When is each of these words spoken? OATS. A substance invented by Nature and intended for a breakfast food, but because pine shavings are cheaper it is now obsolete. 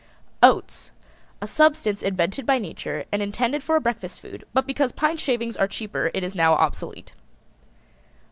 OATS. 0.41 0.89
A 1.41 1.47
substance 1.47 2.01
invented 2.01 2.43
by 2.47 2.57
Nature 2.57 3.05
and 3.11 3.21
intended 3.21 3.61
for 3.61 3.75
a 3.75 3.79
breakfast 3.79 4.19
food, 4.19 4.47
but 4.51 4.65
because 4.65 4.91
pine 4.91 5.17
shavings 5.17 5.55
are 5.55 5.67
cheaper 5.67 6.09
it 6.15 6.23
is 6.23 6.33
now 6.33 6.53
obsolete. 6.53 7.13